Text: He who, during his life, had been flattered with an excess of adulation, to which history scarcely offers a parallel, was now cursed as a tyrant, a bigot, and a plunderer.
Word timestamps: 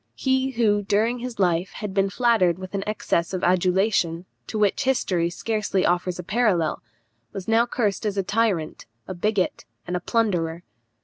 He 0.15 0.49
who, 0.49 0.81
during 0.81 1.19
his 1.19 1.37
life, 1.37 1.73
had 1.73 1.93
been 1.93 2.09
flattered 2.09 2.57
with 2.57 2.73
an 2.73 2.83
excess 2.87 3.35
of 3.35 3.43
adulation, 3.43 4.25
to 4.47 4.57
which 4.57 4.85
history 4.85 5.29
scarcely 5.29 5.85
offers 5.85 6.17
a 6.17 6.23
parallel, 6.23 6.81
was 7.33 7.47
now 7.47 7.67
cursed 7.67 8.07
as 8.07 8.17
a 8.17 8.23
tyrant, 8.23 8.87
a 9.07 9.13
bigot, 9.13 9.63
and 9.85 9.95
a 9.95 9.99
plunderer. 9.99 10.63